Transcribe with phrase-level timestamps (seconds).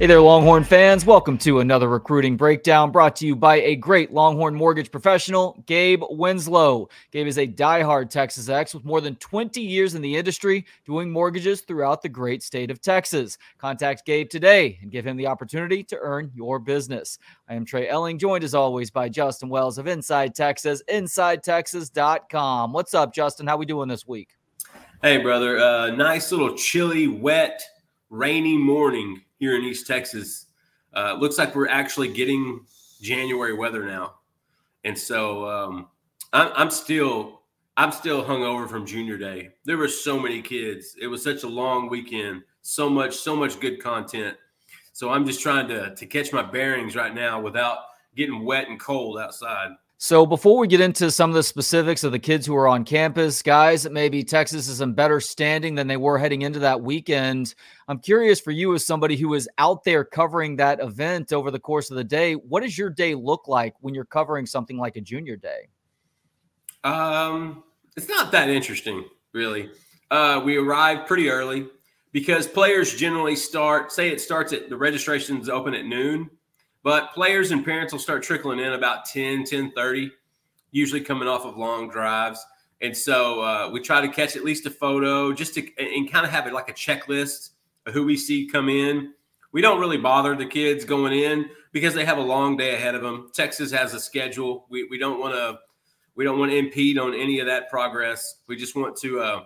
[0.00, 1.04] Hey there, Longhorn fans.
[1.04, 6.02] Welcome to another recruiting breakdown brought to you by a great Longhorn mortgage professional, Gabe
[6.08, 6.88] Winslow.
[7.10, 11.10] Gabe is a diehard Texas Ex with more than 20 years in the industry doing
[11.10, 13.36] mortgages throughout the great state of Texas.
[13.58, 17.18] Contact Gabe today and give him the opportunity to earn your business.
[17.46, 22.72] I am Trey Elling, joined as always by Justin Wells of Inside Texas, InsideTexas.com.
[22.72, 23.46] What's up, Justin?
[23.46, 24.30] How we doing this week?
[25.02, 25.58] Hey, brother.
[25.58, 27.62] Uh, nice little chilly, wet,
[28.08, 30.46] rainy morning here in East Texas.
[30.94, 32.64] Uh, looks like we're actually getting
[33.00, 34.14] January weather now,
[34.84, 35.88] and so um,
[36.32, 37.40] I'm, I'm still
[37.76, 39.50] I'm still hungover from Junior Day.
[39.64, 40.94] There were so many kids.
[41.00, 42.42] It was such a long weekend.
[42.62, 44.36] So much, so much good content.
[44.92, 47.78] So I'm just trying to to catch my bearings right now without
[48.16, 49.70] getting wet and cold outside.
[50.02, 52.86] So before we get into some of the specifics of the kids who are on
[52.86, 57.54] campus, guys, maybe Texas is in better standing than they were heading into that weekend.
[57.86, 61.58] I'm curious for you as somebody who is out there covering that event over the
[61.58, 64.96] course of the day, what does your day look like when you're covering something like
[64.96, 65.68] a junior day?
[66.82, 67.62] Um,
[67.94, 69.04] it's not that interesting,
[69.34, 69.68] really.
[70.10, 71.66] Uh, we arrive pretty early
[72.12, 76.30] because players generally start, say it starts at the registration's open at noon
[76.82, 80.10] but players and parents will start trickling in about 10, 10 30,
[80.70, 82.44] usually coming off of long drives.
[82.80, 86.24] And so uh, we try to catch at least a photo just to and kind
[86.24, 87.50] of have it like a checklist
[87.86, 89.12] of who we see come in.
[89.52, 92.94] We don't really bother the kids going in because they have a long day ahead
[92.94, 93.30] of them.
[93.34, 94.66] Texas has a schedule.
[94.70, 95.58] We, we don't want to
[96.14, 98.36] we don't want to impede on any of that progress.
[98.46, 99.44] We just want to uh,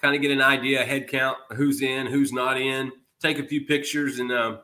[0.00, 3.66] kind of get an idea, head count, who's in, who's not in, take a few
[3.66, 4.58] pictures, and uh,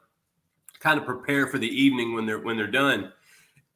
[0.83, 3.13] kind of prepare for the evening when they're when they're done.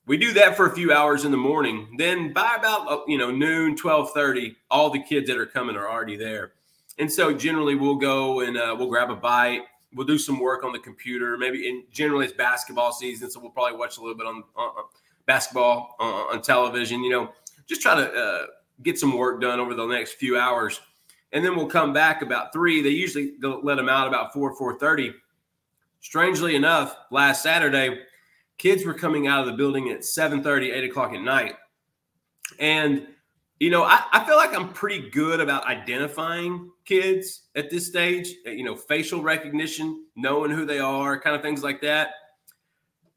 [0.07, 1.95] We do that for a few hours in the morning.
[1.97, 5.77] Then by about uh, you know noon, twelve thirty, all the kids that are coming
[5.77, 6.53] are already there.
[6.99, 9.63] And so generally we'll go and uh, we'll grab a bite.
[9.95, 11.37] We'll do some work on the computer.
[11.39, 14.83] Maybe and generally it's basketball season, so we'll probably watch a little bit on uh,
[15.27, 17.03] basketball uh, on television.
[17.05, 17.33] You know,
[17.69, 18.47] just try to uh,
[18.83, 20.81] get some work done over the next few hours,
[21.33, 22.83] and then we'll come back about three.
[22.83, 25.15] They usually let them out about four four thirty
[26.07, 27.99] Strangely enough, last Saturday,
[28.59, 31.57] kids were coming out of the building at 7 30, 8 o'clock at night.
[32.61, 33.09] And,
[33.59, 38.33] you know, I, I feel like I'm pretty good about identifying kids at this stage,
[38.47, 42.11] uh, you know, facial recognition, knowing who they are, kind of things like that.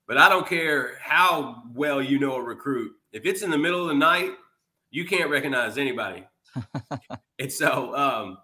[0.08, 2.92] But I don't care how well you know a recruit.
[3.12, 4.32] If it's in the middle of the night,
[4.90, 6.24] you can't recognize anybody.
[7.38, 8.40] and so, um,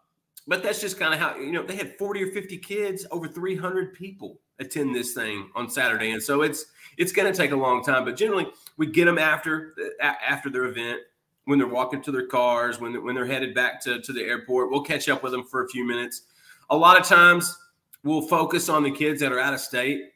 [0.48, 3.28] but that's just kind of how you know they had 40 or 50 kids over
[3.28, 6.12] 300 people attend this thing on saturday.
[6.12, 6.66] And so it's
[6.98, 8.48] it's going to take a long time but generally
[8.78, 11.00] we get them after after their event
[11.46, 14.72] when they're walking to their cars when, when they're headed back to, to the airport.
[14.72, 16.24] We'll catch up with them for a few minutes.
[16.72, 17.56] A lot of times
[18.04, 20.12] we'll focus on the kids that are out of state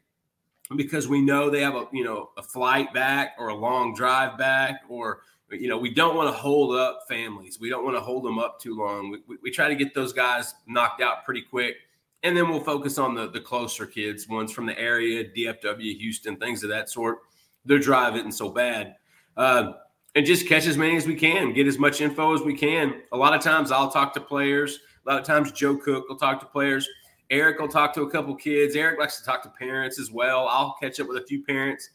[0.75, 4.37] because we know they have a you know a flight back or a long drive
[4.37, 5.21] back or
[5.51, 7.59] you know, we don't want to hold up families.
[7.59, 9.09] We don't want to hold them up too long.
[9.09, 11.77] We, we, we, try to get those guys knocked out pretty quick.
[12.23, 16.35] And then we'll focus on the, the closer kids, ones from the area, DFW, Houston,
[16.35, 17.19] things of that sort.
[17.65, 18.95] Their drive isn't so bad.
[19.37, 19.73] Uh,
[20.15, 23.01] and just catch as many as we can, get as much info as we can.
[23.11, 24.79] A lot of times I'll talk to players.
[25.05, 26.87] A lot of times Joe Cook will talk to players.
[27.29, 28.75] Eric will talk to a couple kids.
[28.75, 30.47] Eric likes to talk to parents as well.
[30.47, 31.89] I'll catch up with a few parents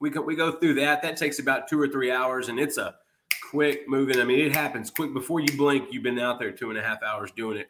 [0.00, 1.02] we go, we go through that.
[1.02, 2.96] That takes about two or three hours, and it's a
[3.50, 4.20] quick moving.
[4.20, 5.12] I mean, it happens quick.
[5.12, 7.68] Before you blink, you've been out there two and a half hours doing it.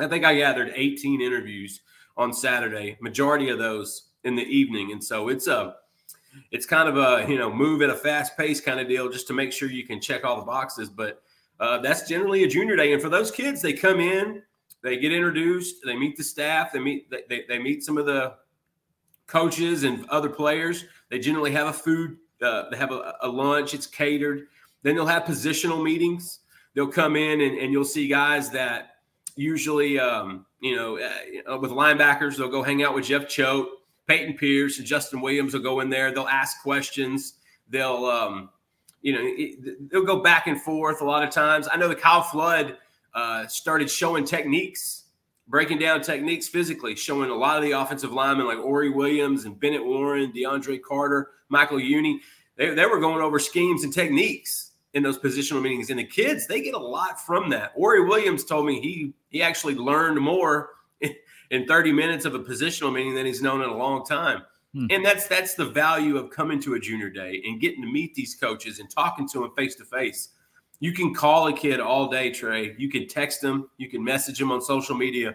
[0.00, 1.80] I think I gathered 18 interviews
[2.16, 5.76] on Saturday, majority of those in the evening, and so it's a
[6.50, 9.26] it's kind of a you know move at a fast pace kind of deal just
[9.28, 10.88] to make sure you can check all the boxes.
[10.88, 11.22] But
[11.60, 14.42] uh, that's generally a junior day, and for those kids, they come in,
[14.82, 18.34] they get introduced, they meet the staff, they meet they, they meet some of the
[19.28, 20.86] coaches and other players.
[21.10, 24.48] They generally have a food, uh, they have a, a, lunch, it's catered.
[24.82, 26.40] Then they'll have positional meetings.
[26.74, 28.96] They'll come in and, and you'll see guys that
[29.36, 33.68] usually, um, you know, uh, with linebackers, they'll go hang out with Jeff Choate,
[34.06, 36.12] Payton Pierce, and Justin Williams will go in there.
[36.12, 37.34] They'll ask questions.
[37.68, 38.50] They'll, um,
[39.02, 41.68] you know, they'll go back and forth a lot of times.
[41.70, 42.76] I know the Kyle Flood
[43.14, 44.97] uh, started showing techniques
[45.48, 49.58] breaking down techniques physically, showing a lot of the offensive linemen like Ori Williams and
[49.58, 52.18] Bennett Warren, DeAndre Carter, Michael Uini.
[52.56, 55.90] They, they were going over schemes and techniques in those positional meetings.
[55.90, 57.72] And the kids, they get a lot from that.
[57.76, 60.70] Ori Williams told me he he actually learned more
[61.50, 64.42] in 30 minutes of a positional meeting than he's known in a long time.
[64.74, 64.86] Hmm.
[64.90, 68.14] And that's that's the value of coming to a junior day and getting to meet
[68.14, 70.30] these coaches and talking to them face to face.
[70.80, 72.74] You can call a kid all day, Trey.
[72.78, 75.34] You can text them, you can message them on social media,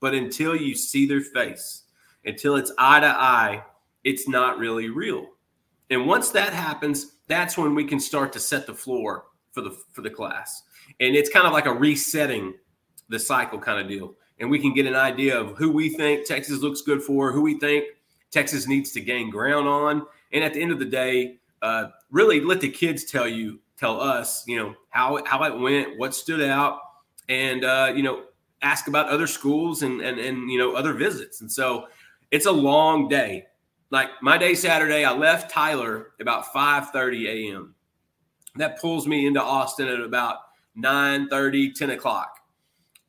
[0.00, 1.82] but until you see their face
[2.24, 3.62] until it's eye to eye,
[4.04, 5.26] it's not really real.
[5.90, 9.76] And once that happens, that's when we can start to set the floor for the
[9.92, 10.62] for the class.
[11.00, 12.54] And it's kind of like a resetting
[13.08, 14.14] the cycle kind of deal.
[14.40, 17.42] And we can get an idea of who we think Texas looks good for, who
[17.42, 17.84] we think
[18.30, 20.06] Texas needs to gain ground on.
[20.32, 24.00] And at the end of the day, uh, really let the kids tell you, tell
[24.00, 26.78] us, you know, how how it went, what stood out,
[27.28, 28.22] and uh, you know,
[28.62, 31.40] ask about other schools and and and you know other visits.
[31.40, 31.88] And so
[32.30, 33.46] it's a long day.
[33.90, 37.74] Like my day Saturday, I left Tyler about 5:30 a.m.
[38.54, 40.36] That pulls me into Austin at about
[40.76, 42.38] 9 30, 10 o'clock.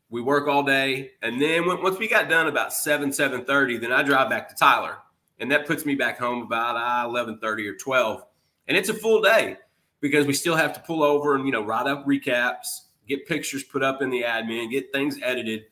[0.10, 1.12] We work all day.
[1.22, 4.56] And then once we got done about 7, 7 30, then I drive back to
[4.56, 4.98] Tyler.
[5.40, 8.24] And that puts me back home about uh, 11 30 or 12.
[8.68, 9.58] And it's a full day
[10.04, 13.64] because we still have to pull over and, you know, write up recaps, get pictures
[13.64, 15.64] put up in the admin, get things edited.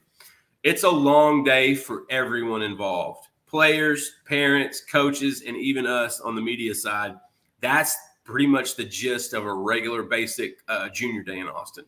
[0.63, 6.41] It's a long day for everyone involved players, parents, coaches, and even us on the
[6.41, 7.13] media side.
[7.59, 11.83] That's pretty much the gist of a regular basic uh, junior day in Austin.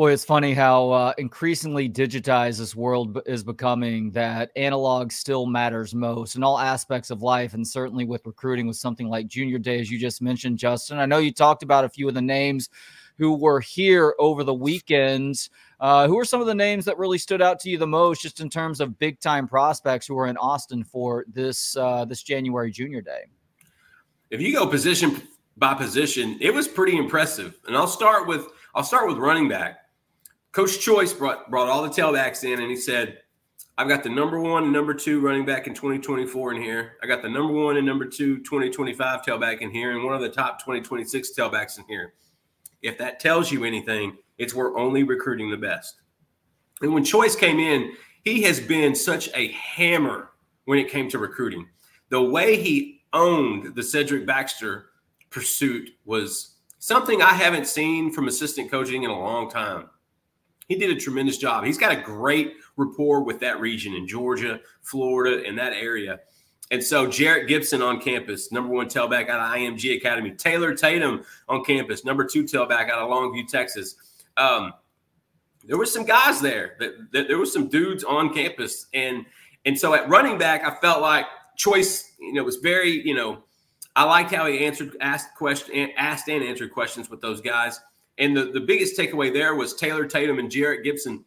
[0.00, 4.10] Boy, it's funny how uh, increasingly digitized this world is becoming.
[4.12, 8.78] That analog still matters most in all aspects of life, and certainly with recruiting, with
[8.78, 10.98] something like Junior Day, as you just mentioned, Justin.
[10.98, 12.70] I know you talked about a few of the names
[13.18, 15.50] who were here over the weekends.
[15.80, 18.22] Uh, who are some of the names that really stood out to you the most,
[18.22, 22.22] just in terms of big time prospects who are in Austin for this uh, this
[22.22, 23.24] January Junior Day?
[24.30, 25.20] if you go position
[25.58, 27.60] by position, it was pretty impressive.
[27.66, 29.79] And I'll start with I'll start with running back.
[30.52, 33.22] Coach Choice brought brought all the tailbacks in, and he said,
[33.78, 36.96] "I've got the number one and number two running back in 2024 in here.
[37.02, 40.20] I got the number one and number two 2025 tailback in here, and one of
[40.20, 42.14] the top 2026 tailbacks in here.
[42.82, 46.00] If that tells you anything, it's we're only recruiting the best."
[46.82, 47.92] And when Choice came in,
[48.24, 50.32] he has been such a hammer
[50.64, 51.68] when it came to recruiting.
[52.08, 54.90] The way he owned the Cedric Baxter
[55.30, 59.90] pursuit was something I haven't seen from assistant coaching in a long time.
[60.70, 61.64] He did a tremendous job.
[61.64, 66.20] He's got a great rapport with that region in Georgia, Florida, and that area.
[66.70, 70.30] And so Jerrick Gibson on campus, number one tailback out of IMG Academy.
[70.30, 73.96] Taylor Tatum on campus, number two tailback out of Longview, Texas.
[74.36, 74.72] Um,
[75.64, 76.76] there were some guys there.
[76.78, 79.26] That, that there were some dudes on campus, and
[79.64, 81.26] and so at running back, I felt like
[81.56, 83.42] choice, you know, was very, you know,
[83.96, 87.80] I liked how he answered, asked question, asked and answered questions with those guys.
[88.20, 91.24] And the, the biggest takeaway there was Taylor Tatum and Jerrick Gibson.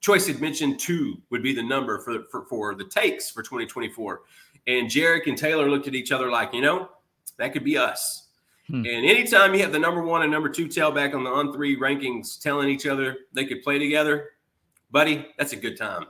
[0.00, 4.22] Choice had mentioned two would be the number for, for, for the takes for 2024.
[4.66, 6.88] And Jerrick and Taylor looked at each other like, you know,
[7.36, 8.28] that could be us.
[8.68, 8.86] Hmm.
[8.86, 11.76] And anytime you have the number one and number two tailback on the on three
[11.76, 14.30] rankings telling each other they could play together,
[14.90, 16.06] buddy, that's a good time.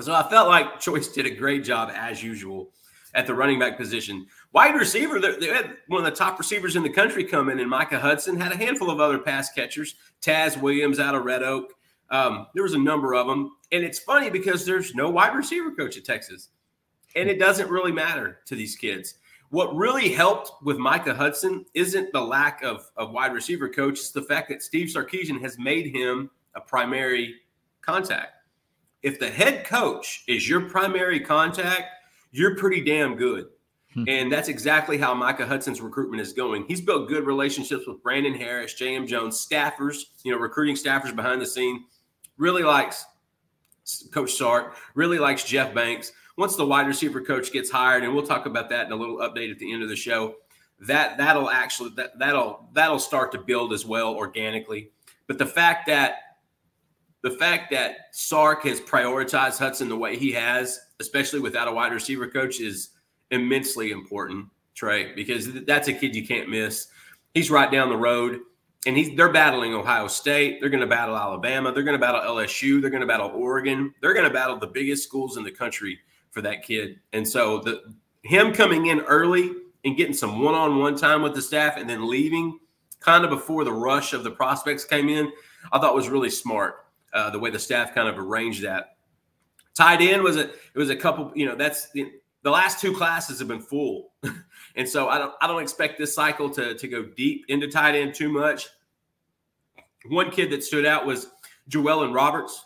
[0.00, 2.70] So I felt like Choice did a great job as usual
[3.14, 4.26] at the running back position.
[4.54, 7.68] Wide receiver, they had one of the top receivers in the country come in, and
[7.68, 9.96] Micah Hudson had a handful of other pass catchers.
[10.22, 11.72] Taz Williams out of Red Oak.
[12.10, 13.56] Um, there was a number of them.
[13.72, 16.50] And it's funny because there's no wide receiver coach at Texas.
[17.16, 19.14] And it doesn't really matter to these kids.
[19.50, 24.10] What really helped with Micah Hudson isn't the lack of, of wide receiver coach, it's
[24.10, 27.34] the fact that Steve Sarkisian has made him a primary
[27.82, 28.34] contact
[29.04, 31.90] if the head coach is your primary contact,
[32.32, 33.48] you're pretty damn good.
[33.94, 34.04] Hmm.
[34.08, 36.64] And that's exactly how Micah Hudson's recruitment is going.
[36.66, 39.06] He's built good relationships with Brandon Harris, J.M.
[39.06, 41.84] Jones, staffers, you know, recruiting staffers behind the scene.
[42.36, 43.06] Really likes
[44.12, 46.12] Coach Sark, really likes Jeff Banks.
[46.36, 49.18] Once the wide receiver coach gets hired, and we'll talk about that in a little
[49.18, 50.34] update at the end of the show,
[50.80, 54.90] that that'll actually that that'll that'll start to build as well organically.
[55.28, 56.16] But the fact that
[57.22, 61.92] the fact that Sark has prioritized Hudson the way he has, especially without a wide
[61.92, 62.90] receiver coach, is
[63.34, 66.88] immensely important, Trey, because that's a kid you can't miss.
[67.34, 68.40] He's right down the road,
[68.86, 70.60] and he's they're battling Ohio State.
[70.60, 71.72] They're going to battle Alabama.
[71.72, 72.80] They're going to battle LSU.
[72.80, 73.94] They're going to battle Oregon.
[74.00, 75.98] They're going to battle the biggest schools in the country
[76.30, 77.00] for that kid.
[77.12, 79.52] And so the him coming in early
[79.84, 82.58] and getting some one-on-one time with the staff and then leaving
[83.00, 85.30] kind of before the rush of the prospects came in,
[85.72, 88.96] I thought was really smart uh, the way the staff kind of arranged that.
[89.74, 91.32] Tight end was a it was a couple.
[91.34, 91.88] You know, that's
[92.44, 94.12] the, last two classes have been full,
[94.76, 97.94] and so I don't I don't expect this cycle to to go deep into tight
[97.94, 98.68] end too much.
[100.06, 101.28] One kid that stood out was
[101.68, 102.64] Joellen Roberts.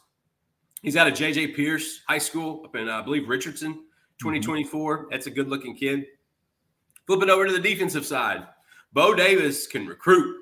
[0.83, 3.75] He's out of JJ Pearce High School up in uh, I believe Richardson,
[4.21, 4.99] 2024.
[4.99, 5.07] Mm-hmm.
[5.11, 6.05] That's a good looking kid.
[7.07, 8.47] Flipping over to the defensive side,
[8.93, 10.37] Bo Davis can recruit.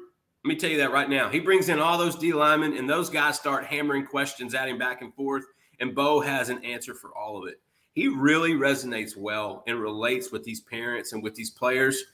[0.45, 1.28] Let me tell you that right now.
[1.28, 4.78] He brings in all those D linemen, and those guys start hammering questions at him
[4.78, 5.45] back and forth.
[5.81, 7.61] And Bo has an answer for all of it.
[7.97, 12.05] He really resonates well and relates with these parents and with these players.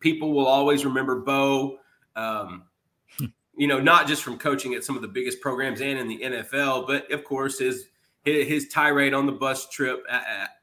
[0.00, 1.78] People will always remember Bo,
[2.16, 2.62] um,
[3.56, 6.18] you know, not just from coaching at some of the biggest programs and in the
[6.18, 7.84] NFL, but of course his
[8.24, 10.04] his tirade on the bus trip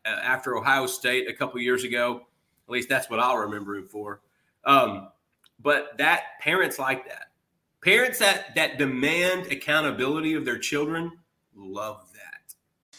[0.05, 2.21] after Ohio State a couple years ago.
[2.67, 4.21] At least that's what I'll remember him for.
[4.65, 5.09] Um,
[5.59, 7.29] but that parents like that.
[7.81, 11.11] Parents that that demand accountability of their children
[11.55, 12.14] love.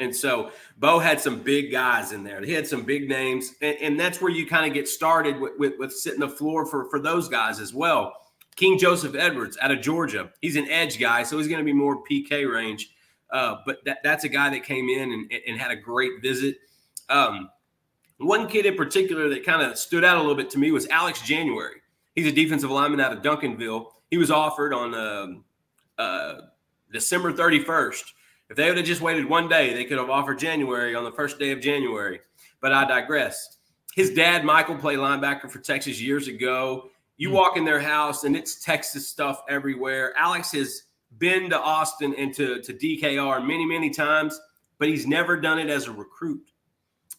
[0.00, 2.42] And so Bo had some big guys in there.
[2.42, 5.52] He had some big names, and, and that's where you kind of get started with,
[5.58, 8.14] with, with sitting the floor for, for those guys as well.
[8.56, 10.30] King Joseph Edwards out of Georgia.
[10.40, 12.90] He's an edge guy, so he's going to be more PK range.
[13.30, 16.56] Uh, but that, that's a guy that came in and, and had a great visit.
[17.08, 17.48] Um,
[18.18, 20.86] one kid in particular that kind of stood out a little bit to me was
[20.88, 21.76] Alex January.
[22.14, 23.86] He's a defensive lineman out of Duncanville.
[24.10, 25.44] He was offered on um,
[25.96, 26.34] uh,
[26.92, 28.02] December 31st.
[28.50, 31.12] If they would have just waited one day, they could have offered January on the
[31.12, 32.20] first day of January.
[32.60, 33.58] But I digress.
[33.94, 36.90] His dad, Michael, played linebacker for Texas years ago.
[37.16, 37.36] You mm-hmm.
[37.36, 40.12] walk in their house and it's Texas stuff everywhere.
[40.16, 40.82] Alex has
[41.18, 44.38] been to Austin and to, to DKR many, many times,
[44.78, 46.50] but he's never done it as a recruit.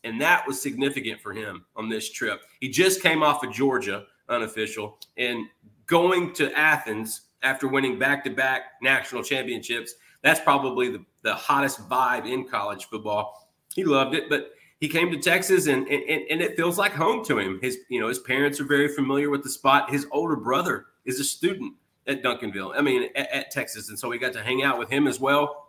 [0.03, 2.41] And that was significant for him on this trip.
[2.59, 5.45] He just came off of Georgia, unofficial, and
[5.85, 9.93] going to Athens after winning back to back national championships.
[10.23, 13.49] That's probably the, the hottest vibe in college football.
[13.73, 17.23] He loved it, but he came to Texas and, and, and it feels like home
[17.25, 17.59] to him.
[17.61, 19.91] His, you know, his parents are very familiar with the spot.
[19.91, 21.73] His older brother is a student
[22.07, 23.89] at Duncanville, I mean, at, at Texas.
[23.89, 25.67] And so we got to hang out with him as well.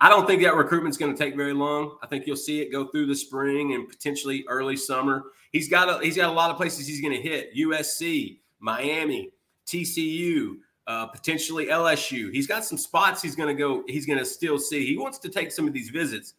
[0.00, 1.98] I don't think that recruitment's going to take very long.
[2.02, 5.24] I think you'll see it go through the spring and potentially early summer.
[5.52, 9.30] He's got a, he's got a lot of places he's going to hit: USC, Miami,
[9.66, 12.32] TCU, uh, potentially LSU.
[12.32, 13.84] He's got some spots he's going to go.
[13.86, 14.86] He's going to still see.
[14.86, 16.34] He wants to take some of these visits,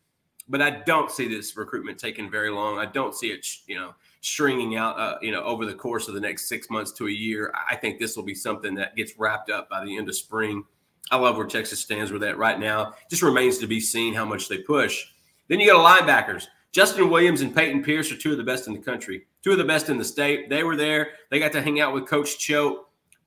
[0.49, 2.77] but I don't see this recruitment taking very long.
[2.77, 6.13] I don't see it, you know, stringing out, uh, you know, over the course of
[6.13, 7.53] the next six months to a year.
[7.69, 10.63] I think this will be something that gets wrapped up by the end of spring.
[11.09, 12.93] I love where Texas stands with that right now.
[13.09, 15.07] Just remains to be seen how much they push.
[15.47, 16.47] Then you got linebackers.
[16.71, 19.57] Justin Williams and Payton Pierce are two of the best in the country, two of
[19.57, 20.49] the best in the state.
[20.49, 21.09] They were there.
[21.29, 22.77] They got to hang out with Coach Choate.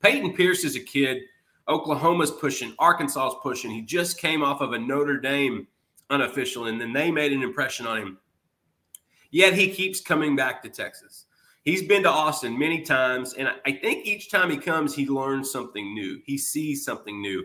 [0.01, 1.23] Payton Pierce is a kid.
[1.67, 2.75] Oklahoma's pushing.
[2.79, 3.71] Arkansas's pushing.
[3.71, 5.67] He just came off of a Notre Dame
[6.09, 8.17] unofficial, and then they made an impression on him.
[9.31, 11.25] Yet he keeps coming back to Texas.
[11.63, 15.51] He's been to Austin many times, and I think each time he comes, he learns
[15.51, 16.21] something new.
[16.23, 17.43] He sees something new.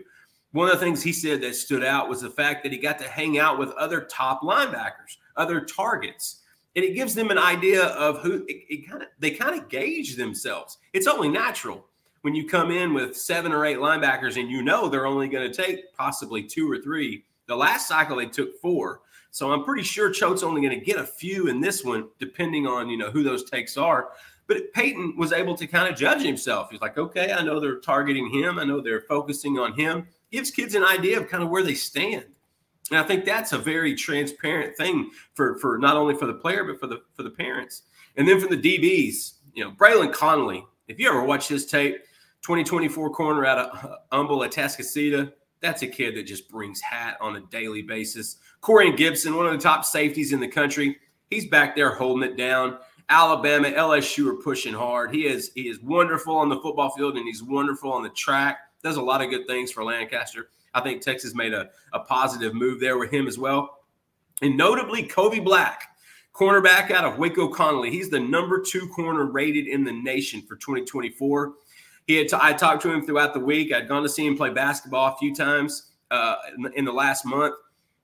[0.51, 2.99] One of the things he said that stood out was the fact that he got
[2.99, 6.41] to hang out with other top linebackers, other targets,
[6.75, 9.69] and it gives them an idea of who it, it kind of they kind of
[9.69, 10.77] gauge themselves.
[10.93, 11.87] It's only natural
[12.21, 15.51] when you come in with seven or eight linebackers and you know they're only going
[15.51, 17.25] to take possibly two or three.
[17.47, 19.01] The last cycle they took four.
[19.31, 22.67] So I'm pretty sure Choate's only going to get a few in this one, depending
[22.67, 24.09] on you know who those takes are.
[24.47, 26.69] But Payton was able to kind of judge himself.
[26.69, 28.59] He's like, okay, I know they're targeting him.
[28.59, 31.75] I know they're focusing on him gives kids an idea of kind of where they
[31.75, 32.25] stand.
[32.89, 36.63] And I think that's a very transparent thing for, for not only for the player,
[36.63, 37.83] but for the for the parents.
[38.17, 41.97] And then for the DBs, you know, Braylon Connolly, if you ever watch his tape,
[42.41, 45.31] 2024 corner out of Humble at Atascocita,
[45.61, 48.37] that's a kid that just brings hat on a daily basis.
[48.61, 50.97] Corian Gipson, one of the top safeties in the country,
[51.29, 52.77] he's back there holding it down.
[53.09, 55.13] Alabama, LSU are pushing hard.
[55.13, 58.59] He is he is wonderful on the football field and he's wonderful on the track
[58.83, 60.49] does a lot of good things for Lancaster.
[60.73, 63.79] I think Texas made a, a positive move there with him as well.
[64.41, 65.83] And notably, Kobe Black,
[66.33, 67.91] cornerback out of Waco Connally.
[67.91, 71.53] He's the number two corner rated in the nation for 2024.
[72.07, 73.73] He had t- I talked to him throughout the week.
[73.73, 76.91] I'd gone to see him play basketball a few times uh, in, the, in the
[76.91, 77.55] last month.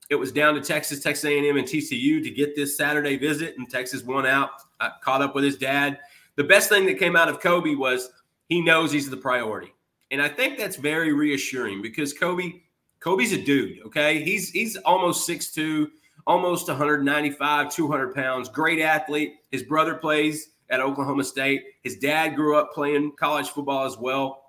[0.09, 3.69] It was down to Texas, Texas A&M, and TCU to get this Saturday visit, and
[3.69, 4.51] Texas won out.
[4.79, 5.99] I caught up with his dad.
[6.35, 8.09] The best thing that came out of Kobe was
[8.47, 9.73] he knows he's the priority.
[10.11, 12.61] And I think that's very reassuring because Kobe,
[12.99, 14.23] Kobe's a dude, okay?
[14.23, 15.89] He's he's almost 6'2,
[16.25, 19.35] almost 195, 200 pounds, great athlete.
[19.51, 21.63] His brother plays at Oklahoma State.
[21.83, 24.43] His dad grew up playing college football as well.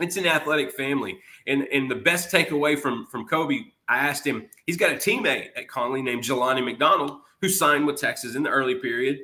[0.00, 1.18] It's an athletic family.
[1.46, 5.50] And and the best takeaway from from Kobe, I asked him, he's got a teammate
[5.56, 9.18] at Connally named Jelani McDonald who signed with Texas in the early period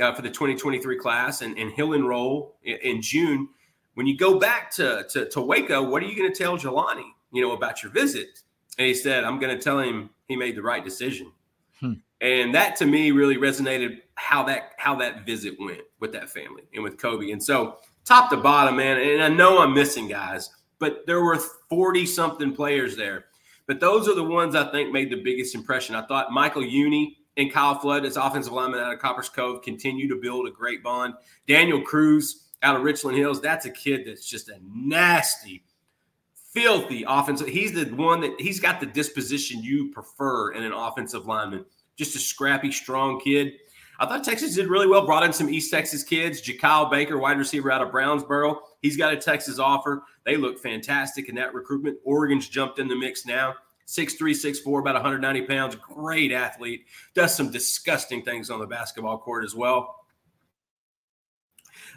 [0.00, 3.48] uh, for the 2023 class, and, and he'll enroll in, in June.
[3.94, 7.04] When you go back to, to, to Waco, what are you going to tell Jelani,
[7.32, 8.40] you know, about your visit?
[8.76, 11.32] And he said, I'm going to tell him he made the right decision.
[11.78, 11.94] Hmm.
[12.20, 16.62] And that to me really resonated how that how that visit went with that family
[16.74, 17.30] and with Kobe.
[17.30, 21.38] And so top to bottom, man, and I know I'm missing guys, but there were
[21.68, 23.26] 40 something players there.
[23.66, 25.94] But those are the ones I think made the biggest impression.
[25.94, 30.08] I thought Michael Uini and Kyle Flood as offensive lineman out of Copperas Cove continue
[30.08, 31.14] to build a great bond.
[31.46, 35.64] Daniel Cruz out of Richland Hills, that's a kid that's just a nasty,
[36.52, 37.46] filthy offensive.
[37.46, 41.64] He's the one that he's got the disposition you prefer in an offensive lineman.
[42.00, 43.52] Just a scrappy, strong kid.
[43.98, 45.04] I thought Texas did really well.
[45.04, 46.40] Brought in some East Texas kids.
[46.40, 48.56] Jakyle Baker, wide receiver out of Brownsboro.
[48.80, 50.02] He's got a Texas offer.
[50.24, 51.98] They look fantastic in that recruitment.
[52.02, 53.54] Oregon's jumped in the mix now.
[53.84, 55.76] Six three, six four, about 190 pounds.
[55.76, 56.86] Great athlete.
[57.12, 60.06] Does some disgusting things on the basketball court as well.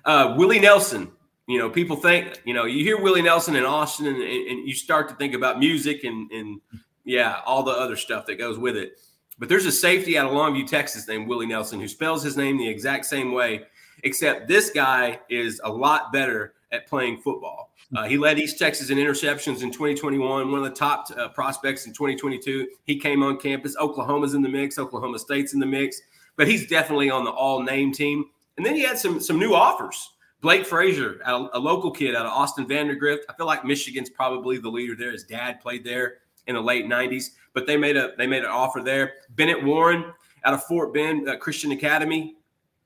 [0.04, 1.14] Uh, Willie Nelson.
[1.48, 4.74] You know, people think, you know, you hear Willie Nelson in Austin and, and you
[4.74, 6.60] start to think about music and, and,
[7.06, 9.00] yeah, all the other stuff that goes with it.
[9.40, 12.58] But there's a safety out of Longview, Texas named Willie Nelson who spells his name
[12.58, 13.64] the exact same way,
[14.04, 17.72] except this guy is a lot better at playing football.
[17.96, 21.86] Uh, he led East Texas in interceptions in 2021, one of the top uh, prospects
[21.86, 22.68] in 2022.
[22.86, 23.76] He came on campus.
[23.78, 26.02] Oklahoma's in the mix, Oklahoma State's in the mix,
[26.36, 28.26] but he's definitely on the all name team.
[28.58, 30.12] And then he had some, some new offers.
[30.42, 33.24] Blake Frazier, a local kid out of Austin Vandegrift.
[33.30, 35.14] I feel like Michigan's probably the leader there.
[35.14, 38.50] His dad played there in the late 90s, but they made a they made an
[38.50, 39.14] offer there.
[39.32, 40.06] Bennett Warren
[40.44, 42.36] out of Fort Bend uh, Christian Academy,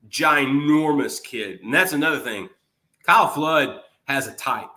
[0.10, 1.60] ginormous kid.
[1.64, 2.50] And that's another thing.
[3.04, 4.70] Kyle Flood has a type.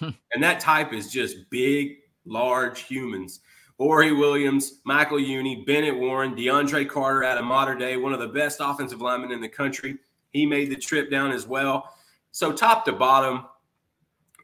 [0.00, 0.10] Hmm.
[0.32, 3.40] and that type is just big, large humans.
[3.78, 8.28] Ori Williams, Michael Uini, Bennett Warren, DeAndre Carter out of Mater Dei, one of the
[8.28, 9.96] best offensive linemen in the country.
[10.30, 11.94] He made the trip down as well.
[12.30, 13.46] So, top to bottom,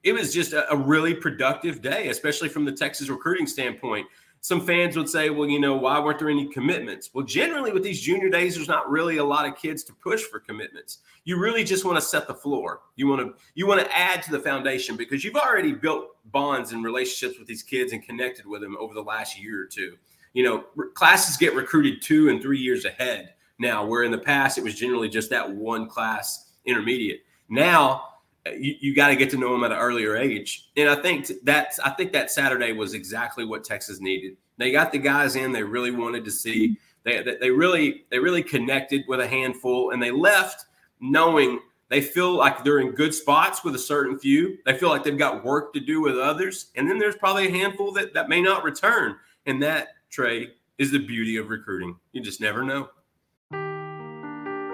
[0.02, 4.06] it was just a, a really productive day, especially from the Texas recruiting standpoint
[4.42, 7.10] some fans would say, well, you know, why weren't there any commitments?
[7.12, 10.22] Well, generally with these junior days, there's not really a lot of kids to push
[10.22, 10.98] for commitments.
[11.24, 12.80] You really just want to set the floor.
[12.96, 16.72] You want to you want to add to the foundation because you've already built bonds
[16.72, 19.96] and relationships with these kids and connected with them over the last year or two.
[20.32, 24.56] You know, classes get recruited two and three years ahead now, where in the past
[24.56, 27.24] it was generally just that one class intermediate.
[27.50, 28.04] Now
[28.46, 30.70] you, you got to get to know them at an earlier age.
[30.76, 34.36] And I think that I think that Saturday was exactly what Texas needed.
[34.56, 36.76] They got the guys in they really wanted to see.
[37.02, 40.66] They, they really they really connected with a handful, and they left
[41.00, 44.58] knowing they feel like they're in good spots with a certain few.
[44.64, 47.50] They feel like they've got work to do with others, and then there's probably a
[47.50, 49.16] handful that that may not return.
[49.46, 51.96] And that Trey is the beauty of recruiting.
[52.12, 52.88] You just never know.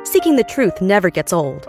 [0.05, 1.69] Seeking the truth never gets old.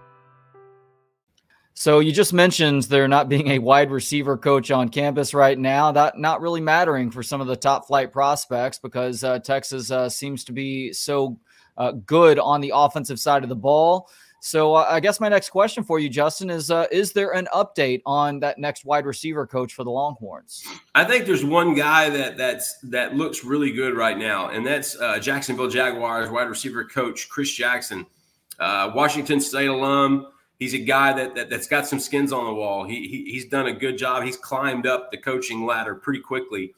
[1.73, 5.91] So you just mentioned there not being a wide receiver coach on campus right now.
[5.91, 10.09] That not really mattering for some of the top flight prospects because uh, Texas uh,
[10.09, 11.39] seems to be so
[11.77, 14.09] uh, good on the offensive side of the ball.
[14.43, 17.47] So uh, I guess my next question for you, Justin, is: uh, Is there an
[17.53, 20.65] update on that next wide receiver coach for the Longhorns?
[20.93, 24.99] I think there's one guy that that's that looks really good right now, and that's
[24.99, 28.05] uh, Jacksonville Jaguars wide receiver coach Chris Jackson,
[28.59, 30.27] Washington State alum
[30.61, 32.85] he's a guy that, that has got some skins on the wall.
[32.85, 34.23] He, he, he's done a good job.
[34.23, 36.75] He's climbed up the coaching ladder pretty quickly.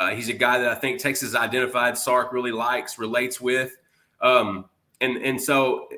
[0.00, 3.76] Uh, he's a guy that I think Texas identified Sark really likes, relates with,
[4.20, 4.64] um,
[5.00, 5.88] and and so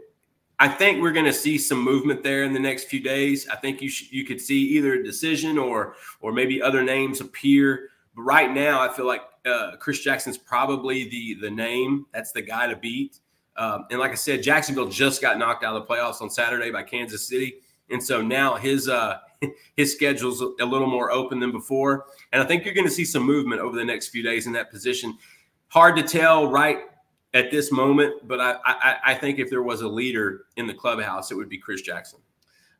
[0.59, 3.49] I think we're going to see some movement there in the next few days.
[3.49, 7.21] I think you sh- you could see either a decision or or maybe other names
[7.21, 7.88] appear.
[8.14, 12.07] But right now, I feel like uh, Chris Jackson's probably the the name.
[12.12, 13.21] That's the guy to beat.
[13.57, 16.71] Um, and like I said, Jacksonville just got knocked out of the playoffs on Saturday
[16.71, 17.57] by Kansas City,
[17.91, 19.19] and so now his uh,
[19.77, 22.07] his schedule's a little more open than before.
[22.33, 24.53] And I think you're going to see some movement over the next few days in
[24.55, 25.19] that position.
[25.69, 26.81] Hard to tell right
[27.35, 30.75] at this moment, but I, I, I think if there was a leader in the
[30.75, 32.21] clubhouse, it would be Chris Jackson.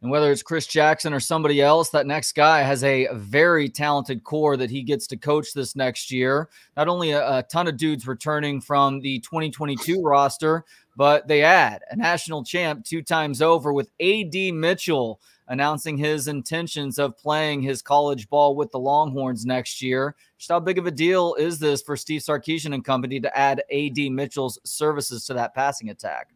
[0.03, 4.25] And whether it's Chris Jackson or somebody else, that next guy has a very talented
[4.25, 6.49] core that he gets to coach this next year.
[6.77, 10.65] Not only a, a ton of dudes returning from the 2022 roster,
[10.97, 16.99] but they add a national champ two times over with AD Mitchell announcing his intentions
[16.99, 20.17] of playing his college ball with the Longhorns next year.
[20.37, 23.63] Just how big of a deal is this for Steve Sarkisian and company to add
[23.73, 26.31] AD Mitchell's services to that passing attack?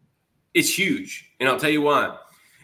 [0.55, 1.33] It's huge.
[1.41, 2.17] And I'll tell you why.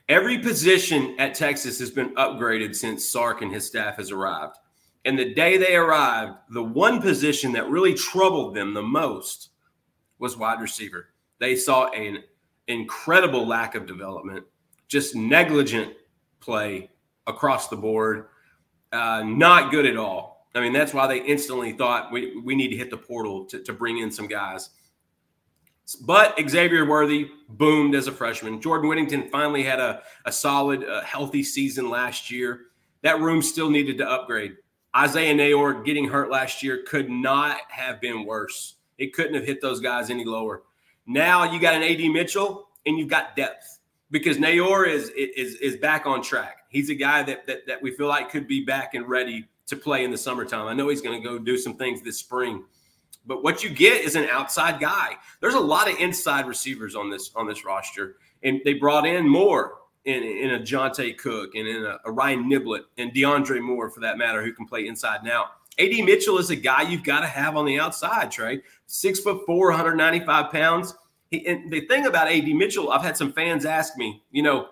[0.09, 4.57] Every position at Texas has been upgraded since Sark and his staff has arrived.
[5.05, 9.51] And the day they arrived, the one position that really troubled them the most
[10.19, 11.09] was wide receiver.
[11.38, 12.19] They saw an
[12.69, 14.45] incredible lack of development,
[14.87, 15.95] just negligent
[16.41, 16.91] play
[17.27, 18.27] across the board,
[18.93, 20.47] uh, not good at all.
[20.55, 23.61] I mean, that's why they instantly thought we, we need to hit the portal to,
[23.62, 24.71] to bring in some guys.
[26.03, 28.61] But Xavier Worthy boomed as a freshman.
[28.61, 32.66] Jordan Whittington finally had a, a solid, uh, healthy season last year.
[33.03, 34.57] That room still needed to upgrade.
[34.97, 38.77] Isaiah Neyor getting hurt last year could not have been worse.
[38.99, 40.62] It couldn't have hit those guys any lower.
[41.07, 45.77] Now you got an AD Mitchell and you've got depth because Neyor is is is
[45.77, 46.59] back on track.
[46.68, 49.77] He's a guy that that, that we feel like could be back and ready to
[49.77, 50.66] play in the summertime.
[50.66, 52.64] I know he's going to go do some things this spring.
[53.27, 55.17] But what you get is an outside guy.
[55.41, 59.29] There's a lot of inside receivers on this on this roster, and they brought in
[59.29, 63.91] more in, in a Johntay Cook and in a, a Ryan Niblett and DeAndre Moore,
[63.91, 65.47] for that matter, who can play inside now.
[65.79, 68.61] AD Mitchell is a guy you've got to have on the outside, Trey.
[68.87, 70.95] Six foot four, 195 pounds.
[71.31, 74.69] He, and the thing about AD Mitchell, I've had some fans ask me, you know,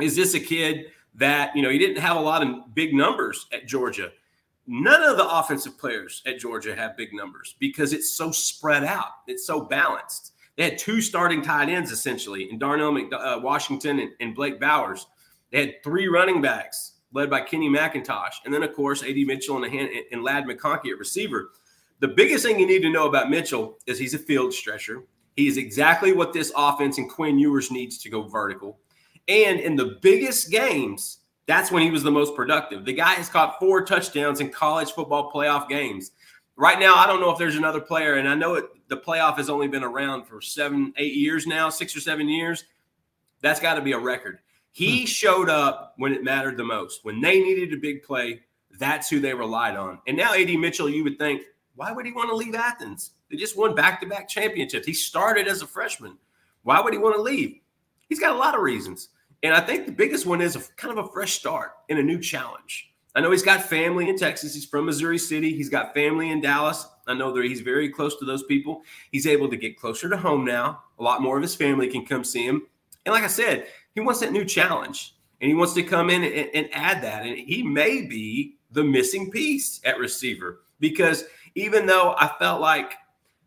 [0.00, 3.46] is this a kid that, you know, he didn't have a lot of big numbers
[3.52, 4.10] at Georgia?
[4.70, 9.12] None of the offensive players at Georgia have big numbers because it's so spread out.
[9.26, 10.34] It's so balanced.
[10.58, 15.06] They had two starting tight ends essentially in Darnell uh, Washington and, and, Blake Bowers.
[15.50, 19.64] They had three running backs led by Kenny McIntosh, and then of course AD Mitchell
[19.64, 21.52] and, hand, and Ladd McConkey at receiver.
[22.00, 25.04] The biggest thing you need to know about Mitchell is he's a field stretcher.
[25.34, 28.80] He is exactly what this offense and Quinn Ewers needs to go vertical.
[29.28, 32.84] And in the biggest games, that's when he was the most productive.
[32.84, 36.12] The guy has caught four touchdowns in college football playoff games.
[36.56, 39.38] Right now, I don't know if there's another player, and I know it, the playoff
[39.38, 42.64] has only been around for seven, eight years now, six or seven years.
[43.40, 44.40] That's got to be a record.
[44.72, 45.06] He hmm.
[45.06, 47.02] showed up when it mattered the most.
[47.02, 48.42] When they needed a big play,
[48.78, 50.00] that's who they relied on.
[50.06, 51.42] And now, AD Mitchell, you would think,
[51.76, 53.12] why would he want to leave Athens?
[53.30, 54.86] They just won back to back championships.
[54.86, 56.18] He started as a freshman.
[56.62, 57.58] Why would he want to leave?
[58.10, 59.08] He's got a lot of reasons.
[59.42, 62.02] And I think the biggest one is a, kind of a fresh start in a
[62.02, 62.92] new challenge.
[63.14, 64.54] I know he's got family in Texas.
[64.54, 65.54] He's from Missouri City.
[65.54, 66.86] He's got family in Dallas.
[67.06, 68.82] I know that he's very close to those people.
[69.10, 70.82] He's able to get closer to home now.
[70.98, 72.66] A lot more of his family can come see him.
[73.06, 76.22] And like I said, he wants that new challenge and he wants to come in
[76.22, 77.24] and, and add that.
[77.24, 81.24] And he may be the missing piece at receiver because
[81.54, 82.94] even though I felt like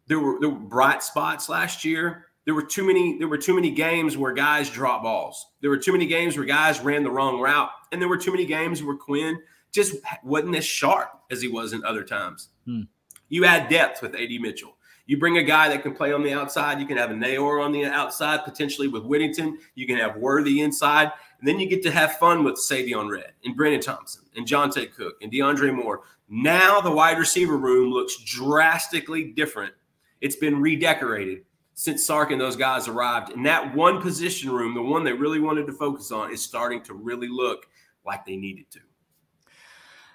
[0.07, 3.55] there were, there were bright spots last year, there were too many there were too
[3.55, 5.47] many games where guys dropped balls.
[5.61, 8.31] There were too many games where guys ran the wrong route, and there were too
[8.31, 9.39] many games where Quinn
[9.71, 12.49] just wasn't as sharp as he was in other times.
[12.65, 12.81] Hmm.
[13.29, 14.75] You add depth with AD Mitchell.
[15.05, 16.81] You bring a guy that can play on the outside.
[16.81, 19.57] You can have a Neyor on the outside, potentially with Whittington.
[19.75, 21.09] You can have Worthy inside.
[21.39, 24.93] And then you get to have fun with Savion Red and Brenen Thompson and Johntay
[24.93, 26.01] Cook and DeAndre Moore.
[26.27, 29.73] Now the wide receiver room looks drastically different.
[30.19, 31.45] It's been redecorated
[31.81, 33.31] since Sark and those guys arrived.
[33.31, 36.83] And that one position room, the one they really wanted to focus on, is starting
[36.83, 37.65] to really look
[38.05, 38.79] like they needed to.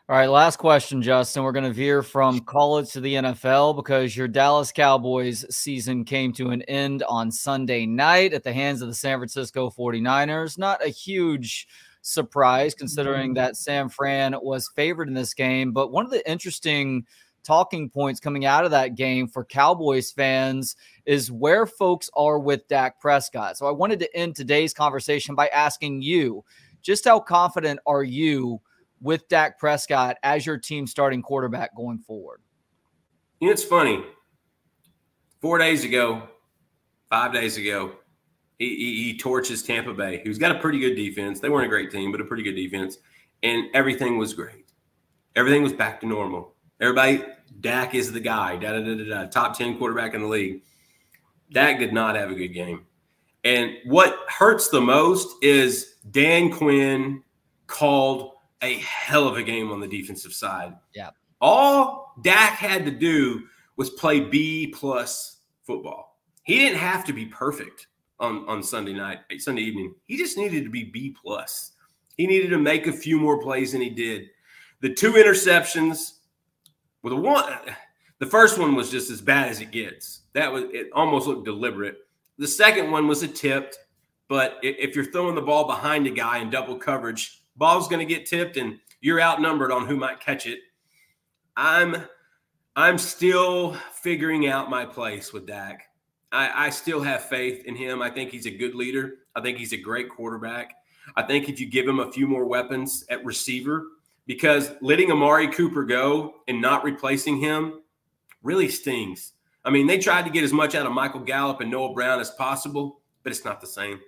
[0.08, 1.42] All right, last question, Justin.
[1.42, 6.32] We're going to veer from college to the NFL because your Dallas Cowboys season came
[6.34, 10.58] to an end on Sunday night at the hands of the San Francisco 49ers.
[10.58, 11.66] Not a huge
[12.00, 13.38] surprise considering mm-hmm.
[13.38, 17.04] that San Fran was favored in this game, but one of the interesting
[17.46, 22.66] talking points coming out of that game for Cowboys fans is where folks are with
[22.68, 23.56] Dak Prescott.
[23.56, 26.44] So I wanted to end today's conversation by asking you
[26.82, 28.60] just how confident are you
[29.00, 32.40] with Dak Prescott as your team starting quarterback going forward?
[33.40, 34.02] It's funny.
[35.40, 36.28] Four days ago,
[37.08, 37.92] five days ago,
[38.58, 41.38] he, he, he torches Tampa Bay, who's got a pretty good defense.
[41.38, 42.98] They weren't a great team, but a pretty good defense.
[43.42, 44.72] And everything was great.
[45.36, 46.55] Everything was back to normal.
[46.80, 47.22] Everybody,
[47.60, 50.62] Dak is the guy, da, da, da, da, da, top 10 quarterback in the league.
[51.52, 52.86] Dak did not have a good game.
[53.44, 57.22] And what hurts the most is Dan Quinn
[57.66, 60.74] called a hell of a game on the defensive side.
[60.94, 61.10] Yeah.
[61.40, 63.44] All Dak had to do
[63.76, 66.18] was play B plus football.
[66.42, 67.86] He didn't have to be perfect
[68.18, 69.94] on, on Sunday night, Sunday evening.
[70.04, 71.72] He just needed to be B plus
[72.16, 74.30] He needed to make a few more plays than he did.
[74.80, 76.15] The two interceptions,
[77.06, 77.52] well, the one,
[78.18, 80.22] the first one was just as bad as it gets.
[80.32, 80.88] That was it.
[80.92, 81.98] Almost looked deliberate.
[82.36, 83.78] The second one was a tipped,
[84.26, 88.12] but if you're throwing the ball behind a guy in double coverage, ball's going to
[88.12, 90.58] get tipped, and you're outnumbered on who might catch it.
[91.56, 91.96] I'm
[92.74, 95.84] I'm still figuring out my place with Dak.
[96.32, 98.02] I, I, still have faith in him.
[98.02, 99.18] I think he's a good leader.
[99.36, 100.74] I think he's a great quarterback.
[101.14, 103.86] I think if you give him a few more weapons at receiver,
[104.26, 107.82] because letting Amari Cooper go and not replacing him
[108.42, 109.32] really stings.
[109.64, 112.20] I mean, they tried to get as much out of Michael Gallup and Noah Brown
[112.20, 114.00] as possible, but it's not the same.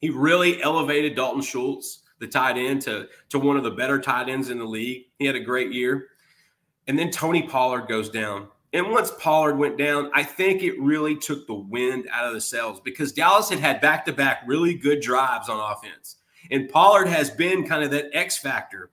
[0.00, 4.28] He really elevated Dalton Schultz, the tight end, to, to one of the better tight
[4.28, 5.06] ends in the league.
[5.18, 6.08] He had a great year.
[6.86, 8.48] And then Tony Pollard goes down.
[8.72, 12.40] And once Pollard went down, I think it really took the wind out of the
[12.40, 16.16] sails because Dallas had had back to back really good drives on offense.
[16.50, 18.90] And Pollard has been kind of that X factor.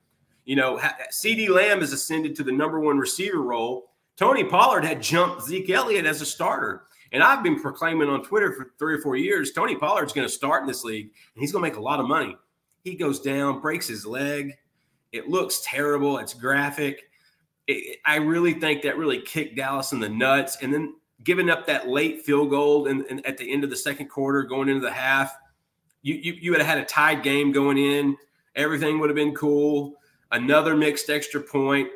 [0.47, 0.79] You know,
[1.11, 3.91] CeeDee Lamb has ascended to the number one receiver role.
[4.15, 6.83] Tony Pollard had jumped Zeke Elliott as a starter.
[7.11, 10.33] And I've been proclaiming on Twitter for three or four years Tony Pollard's going to
[10.33, 12.35] start in this league and he's going to make a lot of money.
[12.83, 14.55] He goes down, breaks his leg.
[15.11, 16.17] It looks terrible.
[16.17, 17.03] It's graphic
[17.67, 20.57] it, I really think that really kicked Dallas in the nuts.
[20.61, 24.07] And then giving up that late field goal and, at the end of the second
[24.07, 25.35] quarter, going into the half,
[26.01, 28.15] you, you you would have had a tied game going in.
[28.55, 29.95] Everything would have been cool.
[30.31, 31.89] Another mixed extra point.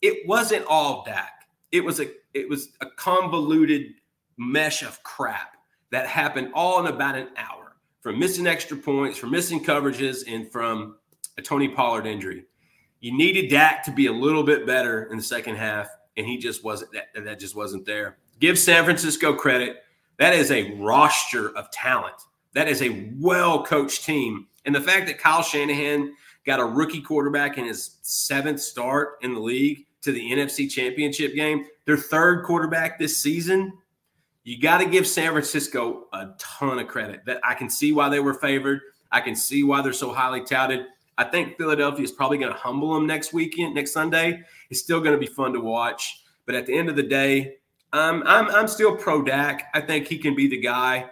[0.00, 1.46] It wasn't all Dak.
[1.70, 3.94] It was a it was a convoluted
[4.36, 5.56] mesh of crap
[5.90, 10.50] that happened all in about an hour from missing extra points, from missing coverages, and
[10.50, 10.96] from
[11.38, 12.44] a Tony Pollard injury.
[13.00, 16.38] You needed Dak to be a little bit better in the second half, and he
[16.38, 18.18] just wasn't that, that just wasn't there.
[18.40, 19.78] Give San Francisco credit.
[20.18, 22.14] That is a roster of talent.
[22.54, 24.46] That is a well coached team.
[24.64, 29.34] And the fact that Kyle Shanahan got a rookie quarterback in his seventh start in
[29.34, 33.72] the league to the NFC championship game, their third quarterback this season,
[34.44, 37.24] you got to give San Francisco a ton of credit.
[37.26, 38.80] That I can see why they were favored.
[39.12, 40.86] I can see why they're so highly touted.
[41.18, 44.42] I think Philadelphia is probably going to humble them next weekend, next Sunday.
[44.70, 46.24] It's still going to be fun to watch.
[46.46, 47.56] But at the end of the day,
[47.92, 49.70] I'm, I'm, I'm still pro Dak.
[49.74, 51.10] I think he can be the guy.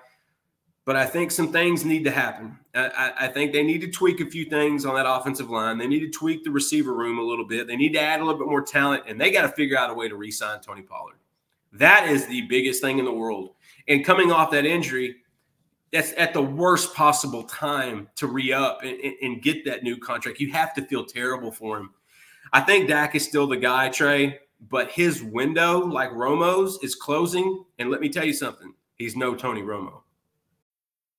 [0.85, 2.59] But I think some things need to happen.
[2.75, 5.77] I, I, think they need to tweak a few things on that offensive line.
[5.77, 7.67] They need to tweak the receiver room a little bit.
[7.67, 9.91] They need to add a little bit more talent, and they got to figure out
[9.91, 11.17] a way to re sign Tony Pollard.
[11.73, 13.55] That is the biggest thing in the world.
[13.89, 15.17] And coming off that injury,
[15.93, 20.39] that's at the worst possible time to re up and, and, get that new contract.
[20.39, 21.91] You have to feel terrible for him.
[22.53, 27.65] I think Dak is still the guy, Trey, but his window, like Romo's, is closing.
[27.79, 30.03] And let me tell you something he's no Tony Romo.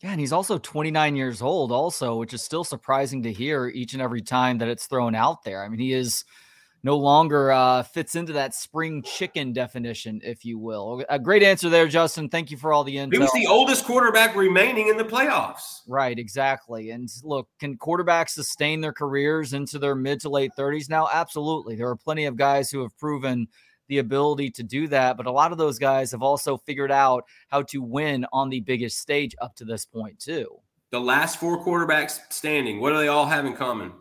[0.00, 3.94] Yeah, and he's also 29 years old, also, which is still surprising to hear each
[3.94, 5.64] and every time that it's thrown out there.
[5.64, 6.24] I mean, he is
[6.84, 11.04] no longer uh, fits into that spring chicken definition, if you will.
[11.08, 12.28] A great answer there, Justin.
[12.28, 13.14] Thank you for all the intel.
[13.14, 15.80] He was the oldest quarterback remaining in the playoffs.
[15.88, 16.90] Right, exactly.
[16.90, 21.08] And look, can quarterbacks sustain their careers into their mid to late 30s now?
[21.12, 21.74] Absolutely.
[21.74, 23.48] There are plenty of guys who have proven–
[23.88, 25.16] the ability to do that.
[25.16, 28.60] But a lot of those guys have also figured out how to win on the
[28.60, 30.60] biggest stage up to this point, too.
[30.90, 33.92] The last four quarterbacks standing, what do they all have in common?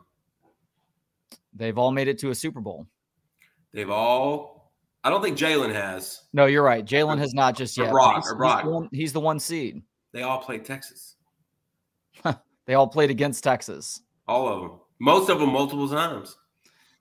[1.54, 2.88] They've all made it to a Super Bowl.
[3.73, 4.71] They've all.
[5.04, 6.21] I don't think Jalen has.
[6.34, 6.86] No, you're right.
[6.86, 7.91] Jalen has not just yet.
[7.91, 8.60] Brock, he's, or Brock.
[8.60, 9.82] He's the, one, he's the one seed.
[10.13, 11.15] They all played Texas.
[12.65, 14.02] they all played against Texas.
[14.28, 14.80] All of them.
[15.00, 16.36] Most of them multiple times.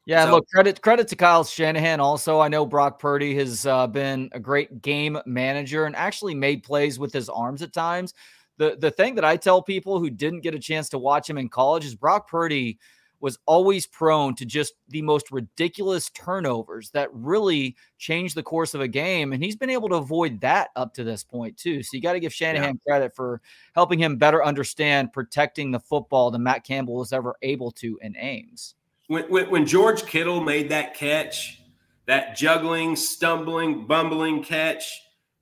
[0.06, 1.98] Yeah, so, look, credit credit to Kyle Shanahan.
[1.98, 6.62] Also, I know Brock Purdy has uh, been a great game manager and actually made
[6.62, 8.14] plays with his arms at times.
[8.56, 11.38] The the thing that I tell people who didn't get a chance to watch him
[11.38, 12.78] in college is Brock Purdy
[13.18, 18.80] was always prone to just the most ridiculous turnovers that really changed the course of
[18.82, 19.32] a game.
[19.32, 21.82] And he's been able to avoid that up to this point, too.
[21.82, 22.92] So you got to give Shanahan yeah.
[22.92, 23.40] credit for
[23.74, 28.14] helping him better understand protecting the football than Matt Campbell was ever able to in
[28.16, 28.74] Ames
[29.08, 31.62] when, when, when George Kittle made that catch,
[32.06, 34.84] that juggling, stumbling, bumbling catch,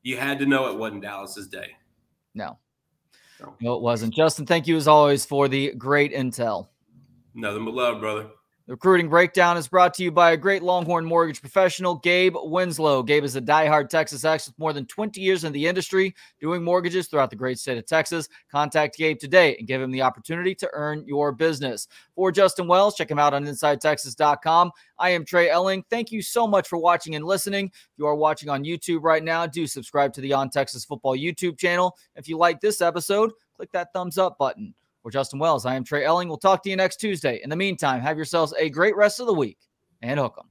[0.03, 1.72] you had to know it wasn't Dallas's day.
[2.35, 2.59] No.
[3.61, 4.14] No, it wasn't.
[4.14, 6.68] Justin, thank you as always for the great intel.
[7.35, 8.29] Nothing but love, brother.
[8.66, 13.03] The recruiting breakdown is brought to you by a great Longhorn mortgage professional, Gabe Winslow.
[13.03, 16.64] Gabe is a diehard Texas ex with more than 20 years in the industry doing
[16.64, 18.27] mortgages throughout the great state of Texas.
[18.50, 21.88] Contact Gabe today and give him the opportunity to earn your business.
[22.14, 24.72] For Justin Wells, check him out on InsideTexas.com.
[24.98, 25.85] I am Trey Elling.
[25.90, 27.66] Thank you so much for watching and listening.
[27.66, 31.18] If you are watching on YouTube right now, do subscribe to the On Texas Football
[31.18, 31.98] YouTube channel.
[32.16, 34.72] If you like this episode, click that thumbs up button.
[35.05, 36.29] For Justin Wells, I am Trey Elling.
[36.29, 37.38] We'll talk to you next Tuesday.
[37.45, 39.59] In the meantime, have yourselves a great rest of the week
[40.01, 40.49] and hook 'em.